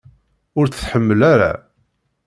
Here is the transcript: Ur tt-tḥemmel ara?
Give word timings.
Ur 0.59 0.65
tt-tḥemmel 0.67 1.21
ara? 1.33 1.51